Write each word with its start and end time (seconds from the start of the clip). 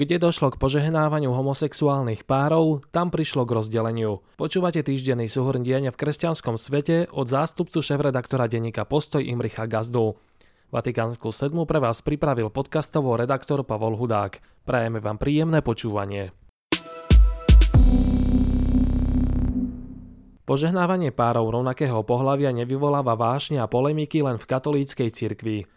Kde 0.00 0.16
došlo 0.16 0.48
k 0.48 0.56
požehnávaniu 0.56 1.28
homosexuálnych 1.28 2.24
párov, 2.24 2.80
tam 2.88 3.12
prišlo 3.12 3.44
k 3.44 3.52
rozdeleniu. 3.52 4.24
Počúvate 4.40 4.80
týždenný 4.80 5.28
súhrn 5.28 5.60
diania 5.60 5.92
v 5.92 6.00
kresťanskom 6.00 6.56
svete 6.56 7.12
od 7.12 7.28
zástupcu 7.28 7.84
šéf-redaktora 7.84 8.48
denníka 8.48 8.88
Postoj 8.88 9.20
Imricha 9.20 9.68
Gazdu. 9.68 10.16
Vatikánsku 10.72 11.28
sedmu 11.28 11.68
pre 11.68 11.84
vás 11.84 12.00
pripravil 12.00 12.48
podcastovo 12.48 13.12
redaktor 13.12 13.60
Pavol 13.60 13.92
Hudák. 14.00 14.40
Prajeme 14.64 15.04
vám 15.04 15.20
príjemné 15.20 15.60
počúvanie. 15.60 16.32
Požehnávanie 20.48 21.12
párov 21.12 21.60
rovnakého 21.60 22.00
pohľavia 22.08 22.56
nevyvoláva 22.56 23.20
vášne 23.20 23.60
a 23.60 23.68
polemiky 23.68 24.24
len 24.24 24.40
v 24.40 24.48
katolíckej 24.48 25.12
cirkvi. 25.12 25.68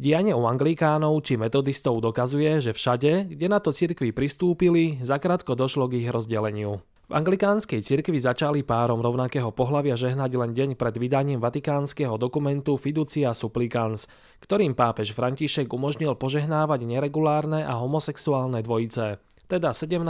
Dianie 0.00 0.32
u 0.32 0.48
anglikánov 0.48 1.20
či 1.28 1.36
metodistov 1.36 2.00
dokazuje, 2.00 2.64
že 2.64 2.72
všade, 2.72 3.36
kde 3.36 3.46
na 3.52 3.60
to 3.60 3.68
cirkvi 3.68 4.16
pristúpili, 4.16 4.96
zakrátko 5.04 5.52
došlo 5.52 5.92
k 5.92 6.00
ich 6.00 6.08
rozdeleniu. 6.08 6.80
V 7.04 7.12
anglikánskej 7.12 7.84
cirkvi 7.84 8.16
začali 8.16 8.64
párom 8.64 9.04
rovnakého 9.04 9.52
pohľavia 9.52 10.00
žehnať 10.00 10.30
len 10.40 10.56
deň 10.56 10.80
pred 10.80 10.96
vydaním 10.96 11.36
vatikánskeho 11.36 12.16
dokumentu 12.16 12.80
Fiducia 12.80 13.36
Supplicans, 13.36 14.08
ktorým 14.40 14.72
pápež 14.72 15.12
František 15.12 15.68
umožnil 15.68 16.16
požehnávať 16.16 16.80
neregulárne 16.88 17.60
a 17.60 17.76
homosexuálne 17.76 18.64
dvojice, 18.64 19.20
teda 19.52 19.76
17. 19.76 20.00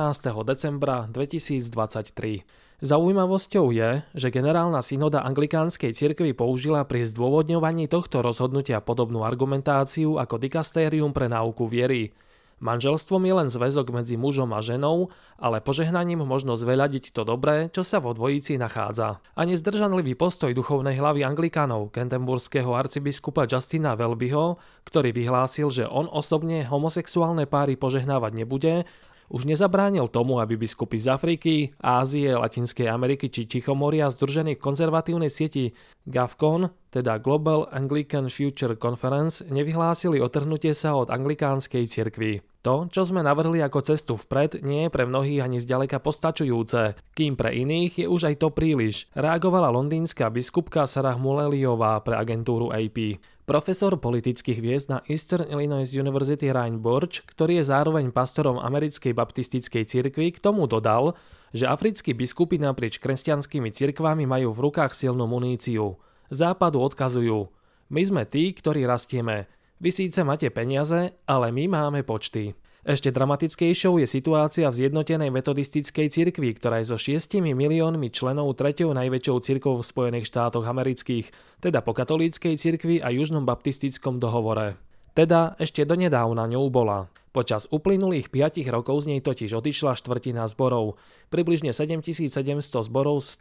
decembra 0.46 1.10
2023. 1.10 2.69
Zaujímavosťou 2.80 3.76
je, 3.76 4.00
že 4.16 4.32
generálna 4.32 4.80
synoda 4.80 5.20
anglikánskej 5.20 5.92
cirkvi 5.92 6.32
použila 6.32 6.80
pri 6.88 7.04
zdôvodňovaní 7.04 7.92
tohto 7.92 8.24
rozhodnutia 8.24 8.80
podobnú 8.80 9.20
argumentáciu 9.20 10.16
ako 10.16 10.40
dikastérium 10.40 11.12
pre 11.12 11.28
náuku 11.28 11.68
viery. 11.68 12.16
Manželstvom 12.60 13.24
je 13.24 13.34
len 13.36 13.48
zväzok 13.52 13.88
medzi 13.92 14.16
mužom 14.16 14.52
a 14.56 14.64
ženou, 14.64 15.12
ale 15.36 15.64
požehnaním 15.64 16.24
možno 16.24 16.56
zveľadiť 16.56 17.12
to 17.12 17.24
dobré, 17.24 17.68
čo 17.68 17.84
sa 17.84 18.00
vo 18.00 18.16
dvojici 18.16 18.56
nachádza. 18.56 19.20
A 19.36 19.40
nezdržanlivý 19.44 20.16
postoj 20.16 20.52
duchovnej 20.52 20.96
hlavy 20.96 21.20
anglikánov, 21.24 21.92
kentemburského 21.92 22.72
arcibiskupa 22.72 23.44
Justina 23.44 23.92
Welbyho, 23.92 24.60
ktorý 24.88 25.12
vyhlásil, 25.12 25.68
že 25.68 25.84
on 25.84 26.08
osobne 26.08 26.64
homosexuálne 26.64 27.44
páry 27.44 27.80
požehnávať 27.80 28.32
nebude, 28.36 28.84
už 29.30 29.46
nezabránil 29.46 30.10
tomu, 30.10 30.42
aby 30.42 30.58
biskupy 30.58 30.98
z 30.98 31.06
Afriky, 31.14 31.54
Ázie, 31.78 32.34
Latinskej 32.34 32.90
Ameriky 32.90 33.30
či 33.30 33.46
Tichomoria 33.46 34.10
združení 34.10 34.58
v 34.58 34.64
konzervatívnej 34.66 35.30
sieti 35.30 35.70
GAFCON, 36.10 36.74
teda 36.90 37.22
Global 37.22 37.70
Anglican 37.70 38.26
Future 38.26 38.74
Conference, 38.74 39.46
nevyhlásili 39.46 40.18
otrhnutie 40.18 40.74
sa 40.74 40.98
od 40.98 41.14
anglikánskej 41.14 41.86
cirkvi. 41.86 42.49
To, 42.60 42.84
čo 42.92 43.08
sme 43.08 43.24
navrhli 43.24 43.64
ako 43.64 43.80
cestu 43.80 44.20
vpred, 44.20 44.60
nie 44.60 44.84
je 44.84 44.92
pre 44.92 45.08
mnohých 45.08 45.48
ani 45.48 45.64
zďaleka 45.64 45.96
postačujúce, 45.96 46.92
kým 47.16 47.32
pre 47.32 47.56
iných 47.56 48.04
je 48.04 48.06
už 48.06 48.28
aj 48.28 48.36
to 48.36 48.52
príliš, 48.52 49.08
reagovala 49.16 49.72
londýnska 49.72 50.28
biskupka 50.28 50.84
Sarah 50.84 51.16
Muleliová 51.16 51.96
pre 52.04 52.20
agentúru 52.20 52.68
AP. 52.68 53.16
Profesor 53.48 53.96
politických 53.96 54.60
hviezd 54.60 54.92
na 54.92 55.00
Eastern 55.08 55.48
Illinois 55.48 55.88
University 55.88 56.52
Ryan 56.52 56.76
Burch, 56.84 57.24
ktorý 57.32 57.64
je 57.64 57.72
zároveň 57.72 58.12
pastorom 58.12 58.60
americkej 58.60 59.16
baptistickej 59.16 59.88
cirkvi, 59.88 60.28
k 60.28 60.38
tomu 60.44 60.68
dodal, 60.68 61.16
že 61.56 61.64
africkí 61.64 62.12
biskupy 62.12 62.60
naprieč 62.60 63.00
kresťanskými 63.00 63.72
cirkvami 63.72 64.28
majú 64.28 64.52
v 64.52 64.68
rukách 64.68 64.92
silnú 64.92 65.24
muníciu. 65.24 65.96
Západu 66.28 66.84
odkazujú, 66.84 67.48
my 67.90 68.02
sme 68.06 68.22
tí, 68.22 68.54
ktorí 68.54 68.86
rastieme, 68.86 69.50
vy 69.80 69.88
síce 69.88 70.20
máte 70.20 70.52
peniaze, 70.52 71.16
ale 71.24 71.48
my 71.48 71.64
máme 71.72 72.04
počty. 72.04 72.52
Ešte 72.80 73.12
dramatickejšou 73.12 74.00
je 74.00 74.08
situácia 74.08 74.64
v 74.68 74.78
zjednotenej 74.84 75.28
metodistickej 75.28 76.08
cirkvi, 76.08 76.56
ktorá 76.56 76.80
je 76.80 76.92
so 76.92 76.96
6 76.96 77.40
miliónmi 77.44 78.08
členov 78.08 78.56
treťou 78.56 78.96
najväčšou 78.96 79.36
cirkvou 79.44 79.76
v 79.80 79.88
Spojených 79.88 80.28
štátoch 80.28 80.64
amerických, 80.64 81.28
teda 81.60 81.84
po 81.84 81.92
katolíckej 81.92 82.56
cirkvi 82.56 83.04
a 83.04 83.12
južnom 83.12 83.44
baptistickom 83.44 84.16
dohovore. 84.16 84.80
Teda 85.12 85.60
ešte 85.60 85.84
donedávna 85.84 86.48
ňou 86.48 86.72
bola. 86.72 87.12
Počas 87.30 87.70
uplynulých 87.70 88.26
5 88.34 88.58
rokov 88.74 89.06
z 89.06 89.14
nej 89.14 89.20
totiž 89.22 89.54
odišla 89.54 89.94
štvrtina 89.94 90.50
zborov, 90.50 90.98
približne 91.30 91.70
7700 91.70 92.42
zborov 92.90 93.22
z 93.22 93.38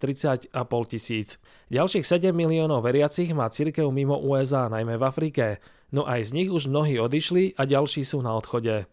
30,5 0.53 0.53
tisíc. 0.93 1.41
Ďalších 1.73 2.05
7 2.05 2.29
miliónov 2.29 2.85
veriacich 2.85 3.33
má 3.33 3.49
cirkev 3.49 3.89
mimo 3.89 4.13
USA, 4.21 4.69
najmä 4.69 4.93
v 4.93 5.03
Afrike, 5.09 5.45
no 5.89 6.05
aj 6.05 6.29
z 6.29 6.31
nich 6.37 6.49
už 6.53 6.69
mnohí 6.69 7.01
odišli 7.01 7.57
a 7.57 7.65
ďalší 7.65 8.05
sú 8.05 8.21
na 8.21 8.37
odchode. 8.37 8.85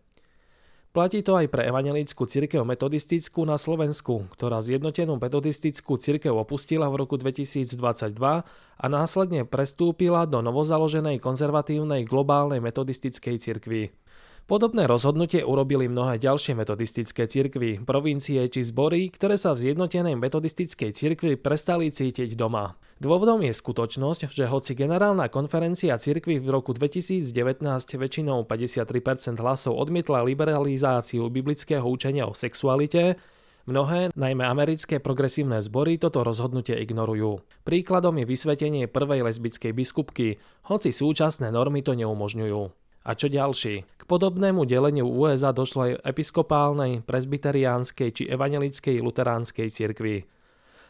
Platí 0.97 1.21
to 1.21 1.37
aj 1.37 1.53
pre 1.53 1.69
evangelickú 1.69 2.25
cirkev 2.25 2.65
metodistickú 2.65 3.45
na 3.45 3.61
Slovensku, 3.61 4.33
ktorá 4.33 4.65
zjednotenú 4.65 5.21
metodistickú 5.21 6.01
cirkev 6.01 6.33
opustila 6.33 6.89
v 6.89 7.05
roku 7.05 7.21
2022 7.21 7.77
a 8.17 8.87
následne 8.89 9.45
prestúpila 9.45 10.25
do 10.25 10.41
novozaloženej 10.41 11.21
konzervatívnej 11.21 12.09
globálnej 12.09 12.65
metodistickej 12.65 13.37
cirkvi. 13.37 13.93
Podobné 14.47 14.87
rozhodnutie 14.87 15.43
urobili 15.43 15.91
mnohé 15.91 16.23
ďalšie 16.23 16.55
metodistické 16.55 17.27
cirkvy, 17.27 17.83
provincie 17.83 18.47
či 18.47 18.63
zbory, 18.63 19.11
ktoré 19.11 19.35
sa 19.35 19.51
v 19.51 19.67
zjednotenej 19.67 20.15
metodistickej 20.15 20.95
cirkvi 20.95 21.35
prestali 21.35 21.91
cítiť 21.91 22.39
doma. 22.39 22.79
Dôvodom 23.03 23.43
je 23.43 23.51
skutočnosť, 23.51 24.31
že 24.31 24.47
hoci 24.47 24.79
generálna 24.79 25.27
konferencia 25.35 25.99
cirkvy 25.99 26.39
v 26.39 26.47
roku 26.47 26.71
2019 26.79 27.27
väčšinou 27.99 28.47
53% 28.47 29.43
hlasov 29.43 29.75
odmietla 29.83 30.23
liberalizáciu 30.23 31.27
biblického 31.27 31.83
učenia 31.83 32.31
o 32.31 32.33
sexualite, 32.33 33.19
Mnohé, 33.67 34.15
najmä 34.15 34.47
americké 34.47 35.03
progresívne 35.03 35.59
zbory, 35.59 35.99
toto 35.99 36.23
rozhodnutie 36.23 36.79
ignorujú. 36.87 37.43
Príkladom 37.67 38.15
je 38.23 38.31
vysvetenie 38.31 38.87
prvej 38.87 39.27
lesbickej 39.27 39.75
biskupky, 39.75 40.39
hoci 40.71 40.95
súčasné 40.95 41.51
normy 41.51 41.83
to 41.83 41.99
neumožňujú. 41.99 42.86
A 43.07 43.15
čo 43.15 43.31
ďalší? 43.31 43.87
K 43.87 44.03
podobnému 44.03 44.67
deleniu 44.67 45.07
USA 45.07 45.55
došlo 45.55 45.87
aj 45.87 46.03
episkopálnej, 46.03 47.07
presbyteriánskej 47.07 48.09
či 48.11 48.23
evangelickej 48.27 48.99
luteránskej 48.99 49.71
cirkvi. 49.71 50.27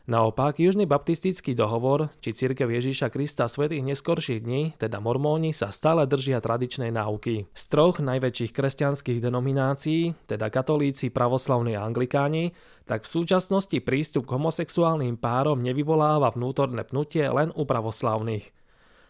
Naopak, 0.06 0.62
Južný 0.62 0.86
baptistický 0.86 1.52
dohovor, 1.52 2.14
či 2.22 2.30
cirkev 2.30 2.70
Ježíša 2.70 3.10
Krista 3.10 3.50
svetých 3.50 3.82
neskorších 3.82 4.38
dní, 4.38 4.78
teda 4.78 5.02
mormóni, 5.02 5.50
sa 5.50 5.74
stále 5.74 6.06
držia 6.06 6.38
tradičnej 6.38 6.94
náuky. 6.94 7.50
Z 7.50 7.62
troch 7.68 7.98
najväčších 7.98 8.54
kresťanských 8.54 9.18
denominácií, 9.18 10.14
teda 10.30 10.46
katolíci, 10.48 11.10
pravoslavní 11.10 11.74
a 11.74 11.84
anglikáni, 11.84 12.54
tak 12.86 13.02
v 13.02 13.12
súčasnosti 13.18 13.76
prístup 13.82 14.30
k 14.30 14.38
homosexuálnym 14.38 15.18
párom 15.18 15.58
nevyvoláva 15.58 16.30
vnútorné 16.32 16.86
pnutie 16.86 17.26
len 17.26 17.50
u 17.58 17.66
pravoslavných. 17.66 18.65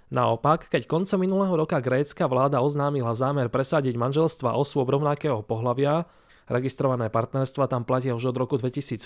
Naopak, 0.07 0.71
keď 0.71 0.87
koncom 0.87 1.19
minulého 1.19 1.51
roka 1.59 1.83
grécka 1.83 2.31
vláda 2.31 2.63
oznámila 2.63 3.11
zámer 3.11 3.51
presadiť 3.51 3.99
manželstva 3.99 4.55
osôb 4.55 4.87
rovnakého 4.95 5.43
pohľavia, 5.43 6.07
registrované 6.47 7.11
partnerstva 7.11 7.67
tam 7.67 7.83
platia 7.83 8.15
už 8.15 8.31
od 8.31 8.37
roku 8.39 8.55
2015, 8.55 9.03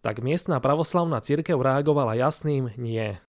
tak 0.00 0.24
miestna 0.24 0.64
pravoslavná 0.64 1.20
cirkev 1.20 1.60
reagovala 1.60 2.16
jasným 2.16 2.72
nie. 2.80 3.20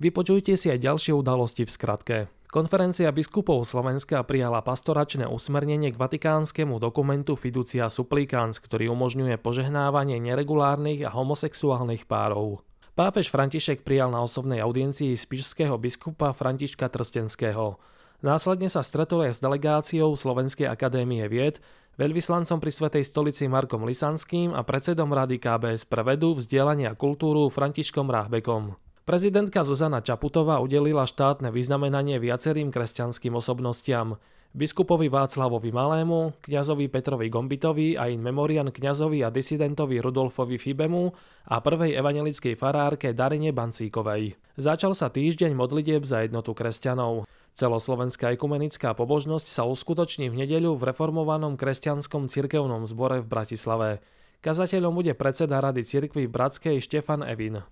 Vypočujte 0.00 0.56
si 0.56 0.72
aj 0.72 0.80
ďalšie 0.80 1.12
udalosti 1.12 1.68
v 1.68 1.74
skratke. 1.76 2.16
Konferencia 2.48 3.12
biskupov 3.12 3.68
Slovenska 3.68 4.24
prijala 4.24 4.64
pastoračné 4.64 5.28
usmernenie 5.28 5.92
k 5.92 6.00
vatikánskemu 6.00 6.80
dokumentu 6.80 7.36
Fiducia 7.36 7.92
Supplicans, 7.92 8.56
ktorý 8.64 8.88
umožňuje 8.96 9.36
požehnávanie 9.36 10.16
neregulárnych 10.24 11.04
a 11.04 11.12
homosexuálnych 11.12 12.08
párov. 12.08 12.64
Pápež 12.94 13.26
František 13.26 13.82
prijal 13.82 14.14
na 14.14 14.22
osobnej 14.22 14.62
audiencii 14.62 15.18
spišského 15.18 15.74
biskupa 15.82 16.30
Františka 16.30 16.86
Trstenského. 16.86 17.82
Následne 18.22 18.70
sa 18.70 18.86
stretol 18.86 19.26
aj 19.26 19.34
s 19.34 19.42
delegáciou 19.42 20.14
Slovenskej 20.14 20.70
akadémie 20.70 21.26
vied, 21.26 21.58
veľvyslancom 21.98 22.62
pri 22.62 22.70
Svetej 22.70 23.02
stolici 23.02 23.50
Markom 23.50 23.82
Lisanským 23.82 24.54
a 24.54 24.62
predsedom 24.62 25.10
rady 25.10 25.42
KBS 25.42 25.90
pre 25.90 26.06
vedu, 26.06 26.38
vzdelanie 26.38 26.86
a 26.86 26.94
kultúru 26.94 27.50
Františkom 27.50 28.06
Ráhbekom. 28.06 28.78
Prezidentka 29.02 29.66
Zuzana 29.66 29.98
Čaputová 29.98 30.62
udelila 30.62 31.02
štátne 31.02 31.50
vyznamenanie 31.50 32.22
viacerým 32.22 32.70
kresťanským 32.70 33.34
osobnostiam 33.34 34.22
biskupovi 34.54 35.10
Václavovi 35.10 35.74
Malému, 35.74 36.38
kňazovi 36.46 36.86
Petrovi 36.86 37.26
Gombitovi 37.26 37.98
a 37.98 38.06
in 38.06 38.22
memorian 38.22 38.70
kňazovi 38.70 39.26
a 39.26 39.28
disidentovi 39.34 39.98
Rudolfovi 39.98 40.62
Fibemu 40.62 41.10
a 41.50 41.58
prvej 41.58 41.98
evangelickej 41.98 42.54
farárke 42.54 43.10
Darine 43.10 43.50
Bancíkovej. 43.50 44.38
Začal 44.54 44.94
sa 44.94 45.10
týždeň 45.10 45.58
modlitieb 45.58 46.06
za 46.06 46.22
jednotu 46.22 46.54
kresťanov. 46.54 47.26
Celoslovenská 47.54 48.30
ekumenická 48.34 48.94
pobožnosť 48.94 49.46
sa 49.50 49.62
uskutoční 49.66 50.30
v 50.30 50.46
nedeľu 50.46 50.78
v 50.78 50.94
reformovanom 50.94 51.58
kresťanskom 51.58 52.30
cirkevnom 52.30 52.86
zbore 52.86 53.22
v 53.22 53.30
Bratislave. 53.30 53.90
Kazateľom 54.38 54.94
bude 54.94 55.18
predseda 55.18 55.58
Rady 55.58 55.82
cirkvy 55.82 56.30
v 56.30 56.34
Bratskej 56.34 56.76
Štefan 56.78 57.26
Evin. 57.26 57.66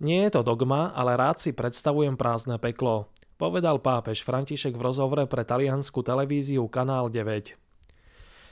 Nie 0.00 0.26
je 0.26 0.40
to 0.40 0.42
dogma, 0.42 0.90
ale 0.96 1.14
rád 1.14 1.38
si 1.38 1.52
predstavujem 1.52 2.16
prázdne 2.16 2.56
peklo. 2.56 3.12
Povedal 3.40 3.80
pápež 3.80 4.20
František 4.20 4.76
v 4.76 4.84
rozhovore 4.84 5.24
pre 5.24 5.48
taliansku 5.48 6.04
televíziu 6.04 6.68
Kanál 6.68 7.08
9. 7.08 7.56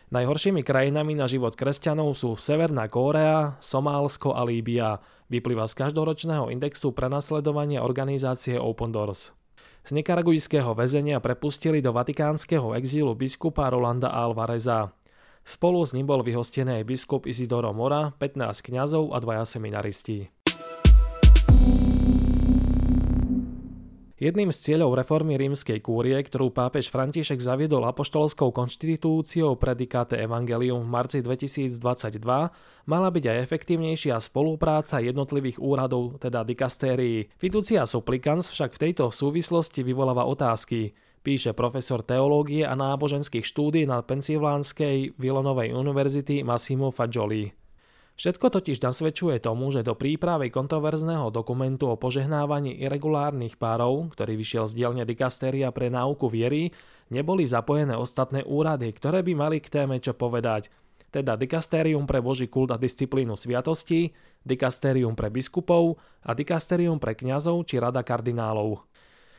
Najhoršími 0.08 0.64
krajinami 0.64 1.12
na 1.12 1.28
život 1.28 1.52
kresťanov 1.52 2.16
sú 2.16 2.40
Severná 2.40 2.88
Kórea, 2.88 3.60
Somálsko 3.60 4.32
a 4.32 4.40
Líbia, 4.48 4.96
vyplýva 5.28 5.68
z 5.68 5.84
každoročného 5.84 6.48
indexu 6.48 6.96
prenasledovania 6.96 7.84
organizácie 7.84 8.56
Open 8.56 8.88
Doors. 8.88 9.36
Z 9.84 9.92
nekaragujského 9.92 10.72
väzenia 10.72 11.20
prepustili 11.20 11.84
do 11.84 11.92
vatikánskeho 11.92 12.72
exílu 12.72 13.12
biskupa 13.12 13.68
Rolanda 13.68 14.08
Alvareza. 14.08 14.96
Spolu 15.44 15.84
s 15.84 15.92
ním 15.92 16.08
bol 16.08 16.24
vyhostený 16.24 16.80
aj 16.80 16.88
biskup 16.88 17.28
Isidoro 17.28 17.76
Mora, 17.76 18.16
15 18.16 18.64
kňazov 18.64 19.12
a 19.12 19.20
dvaja 19.20 19.44
seminaristi. 19.44 20.32
Jedným 24.18 24.50
z 24.50 24.58
cieľov 24.58 24.98
reformy 24.98 25.38
rímskej 25.38 25.78
kúrie, 25.78 26.18
ktorú 26.18 26.50
pápež 26.50 26.90
František 26.90 27.38
zaviedol 27.38 27.86
apoštolskou 27.86 28.50
konštitúciou 28.50 29.54
Predikate 29.54 30.18
Evangelium 30.18 30.82
v 30.82 30.90
marci 30.90 31.18
2022, 31.22 31.78
mala 32.90 33.08
byť 33.14 33.24
aj 33.30 33.38
efektívnejšia 33.46 34.18
spolupráca 34.18 34.98
jednotlivých 34.98 35.62
úradov, 35.62 36.18
teda 36.18 36.42
dikastérií. 36.42 37.30
Fiducia 37.38 37.86
supplicans 37.86 38.50
však 38.50 38.74
v 38.74 38.90
tejto 38.90 39.14
súvislosti 39.14 39.86
vyvoláva 39.86 40.26
otázky, 40.26 40.98
píše 41.22 41.54
profesor 41.54 42.02
teológie 42.02 42.66
a 42.66 42.74
náboženských 42.74 43.46
štúdí 43.46 43.86
na 43.86 44.02
Pensylvánskej 44.02 45.14
Vilonovej 45.14 45.70
univerzity 45.70 46.42
Massimo 46.42 46.90
Fagioli. 46.90 47.67
Všetko 48.18 48.50
totiž 48.50 48.82
nasvedčuje 48.82 49.38
tomu, 49.38 49.70
že 49.70 49.86
do 49.86 49.94
prípravy 49.94 50.50
kontroverzného 50.50 51.30
dokumentu 51.30 51.86
o 51.86 51.94
požehnávaní 51.94 52.74
irregulárnych 52.82 53.54
párov, 53.54 54.10
ktorý 54.10 54.34
vyšiel 54.34 54.66
z 54.66 54.74
dielne 54.74 55.06
dikastéria 55.06 55.70
pre 55.70 55.86
náuku 55.86 56.26
viery, 56.26 56.74
neboli 57.14 57.46
zapojené 57.46 57.94
ostatné 57.94 58.42
úrady, 58.42 58.90
ktoré 58.90 59.22
by 59.22 59.32
mali 59.38 59.62
k 59.62 59.70
téme 59.70 60.02
čo 60.02 60.18
povedať, 60.18 60.66
teda 61.14 61.38
dikastérium 61.38 62.10
pre 62.10 62.18
Boží 62.18 62.50
kult 62.50 62.74
a 62.74 62.76
disciplínu 62.76 63.38
sviatosti, 63.38 64.10
dikastérium 64.42 65.14
pre 65.14 65.30
biskupov 65.30 66.02
a 66.26 66.34
dikastérium 66.34 66.98
pre 66.98 67.14
kňazov 67.14 67.70
či 67.70 67.78
rada 67.78 68.02
kardinálov. 68.02 68.82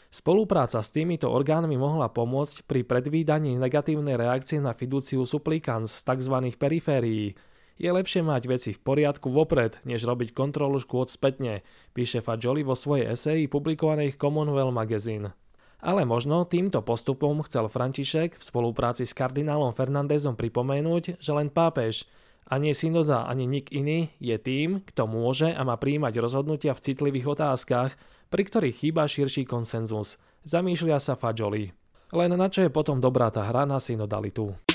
Spolupráca 0.07 0.79
s 0.79 0.89
týmito 0.95 1.27
orgánmi 1.27 1.75
mohla 1.75 2.07
pomôcť 2.07 2.63
pri 2.63 2.87
predvídaní 2.87 3.59
negatívnej 3.59 4.15
reakcie 4.15 4.63
na 4.63 4.71
fiduciu 4.71 5.27
supplicans 5.27 5.99
z 5.99 6.01
tzv. 6.01 6.35
periférií, 6.55 7.35
je 7.79 7.89
lepšie 7.89 8.21
mať 8.21 8.43
veci 8.51 8.71
v 8.75 8.83
poriadku 8.83 9.31
vopred, 9.31 9.79
než 9.87 10.03
robiť 10.03 10.35
kontrolu 10.35 10.77
škôd 10.83 11.07
spätne, 11.07 11.63
píše 11.95 12.19
Fajoli 12.19 12.61
vo 12.61 12.75
svojej 12.75 13.15
eseji 13.15 13.47
publikovanej 13.47 14.13
v 14.13 14.19
Commonwealth 14.19 14.75
Magazine. 14.75 15.31
Ale 15.79 16.03
možno 16.03 16.43
týmto 16.43 16.83
postupom 16.83 17.39
chcel 17.47 17.71
František 17.71 18.35
v 18.35 18.43
spolupráci 18.43 19.07
s 19.07 19.15
kardinálom 19.15 19.71
Fernandezom 19.71 20.35
pripomenúť, 20.35 21.23
že 21.23 21.31
len 21.31 21.47
pápež, 21.47 22.03
ani 22.51 22.75
synoda, 22.75 23.23
ani 23.31 23.47
nik 23.47 23.71
iný 23.71 24.11
je 24.19 24.35
tým, 24.35 24.83
kto 24.83 25.07
môže 25.07 25.47
a 25.47 25.61
má 25.63 25.79
príjmať 25.79 26.19
rozhodnutia 26.19 26.75
v 26.75 26.83
citlivých 26.83 27.39
otázkach, 27.39 27.95
pri 28.27 28.43
ktorých 28.43 28.75
chýba 28.75 29.07
širší 29.07 29.47
konsenzus. 29.47 30.19
Zamýšľa 30.43 30.99
sa 30.99 31.13
Fajoli. 31.15 31.71
Len 32.11 32.31
na 32.33 32.49
čo 32.49 32.65
je 32.65 32.73
potom 32.73 32.99
dobrá 32.99 33.29
tá 33.29 33.45
hra 33.45 33.63
na 33.69 33.77
synodalitu. 33.77 34.68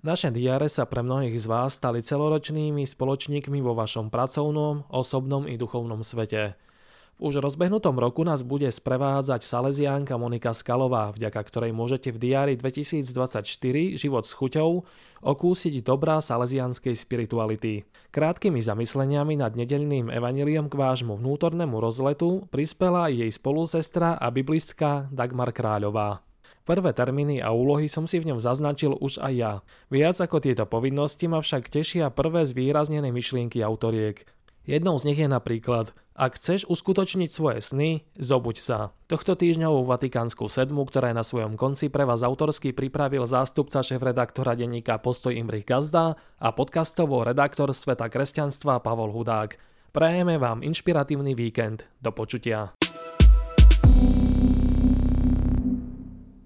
Naše 0.00 0.32
diare 0.32 0.64
sa 0.72 0.88
pre 0.88 1.04
mnohých 1.04 1.36
z 1.36 1.44
vás 1.44 1.76
stali 1.76 2.00
celoročnými 2.00 2.88
spoločníkmi 2.88 3.60
vo 3.60 3.76
vašom 3.76 4.08
pracovnom, 4.08 4.88
osobnom 4.88 5.44
i 5.44 5.60
duchovnom 5.60 6.00
svete. 6.00 6.56
V 7.20 7.28
už 7.28 7.44
rozbehnutom 7.44 8.00
roku 8.00 8.24
nás 8.24 8.40
bude 8.40 8.64
sprevádzať 8.72 9.44
Salesiánka 9.44 10.16
Monika 10.16 10.56
Skalová, 10.56 11.12
vďaka 11.12 11.44
ktorej 11.44 11.76
môžete 11.76 12.16
v 12.16 12.32
diári 12.32 12.56
2024 12.56 13.44
Život 14.00 14.24
s 14.24 14.32
chuťou 14.32 14.88
okúsiť 15.20 15.84
dobrá 15.84 16.24
salesianskej 16.24 16.96
spirituality. 16.96 17.84
Krátkými 18.08 18.64
zamysleniami 18.64 19.36
nad 19.36 19.52
nedelným 19.52 20.08
evaniliom 20.08 20.72
k 20.72 20.80
vášmu 20.80 21.20
vnútornému 21.20 21.76
rozletu 21.76 22.48
prispela 22.48 23.12
jej 23.12 23.28
spolusestra 23.28 24.16
a 24.16 24.32
biblistka 24.32 25.12
Dagmar 25.12 25.52
Kráľová. 25.52 26.29
Prvé 26.70 26.94
termíny 26.94 27.42
a 27.42 27.50
úlohy 27.50 27.90
som 27.90 28.06
si 28.06 28.22
v 28.22 28.30
ňom 28.30 28.38
zaznačil 28.38 28.94
už 28.94 29.18
aj 29.18 29.34
ja. 29.34 29.52
Viac 29.90 30.22
ako 30.22 30.38
tieto 30.38 30.70
povinnosti 30.70 31.26
ma 31.26 31.42
však 31.42 31.66
tešia 31.66 32.14
prvé 32.14 32.46
zvýraznené 32.46 33.10
myšlienky 33.10 33.58
autoriek. 33.58 34.22
Jednou 34.70 34.94
z 34.94 35.10
nich 35.10 35.18
je 35.18 35.26
napríklad 35.26 35.90
Ak 36.14 36.38
chceš 36.38 36.70
uskutočniť 36.70 37.26
svoje 37.26 37.58
sny, 37.58 37.90
zobuď 38.14 38.56
sa. 38.62 38.94
Tohto 39.10 39.34
týždňovú 39.34 39.82
Vatikánsku 39.82 40.46
sedmu, 40.46 40.86
ktorá 40.86 41.10
je 41.10 41.18
na 41.18 41.26
svojom 41.26 41.58
konci 41.58 41.90
pre 41.90 42.06
vás 42.06 42.22
autorsky 42.22 42.70
pripravil 42.70 43.26
zástupca 43.26 43.82
šéf-redaktora 43.82 44.54
denníka 44.54 45.02
Postoj 45.02 45.34
Imrich 45.34 45.66
Gazda 45.66 46.14
a 46.38 46.48
podcastovo 46.54 47.26
redaktor 47.26 47.74
Sveta 47.74 48.06
kresťanstva 48.06 48.78
Pavol 48.78 49.10
Hudák. 49.10 49.58
Prajeme 49.90 50.38
vám 50.38 50.62
inšpiratívny 50.62 51.34
víkend. 51.34 51.90
Do 51.98 52.14
počutia. 52.14 52.70